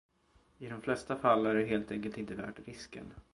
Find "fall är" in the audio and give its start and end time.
1.15-1.53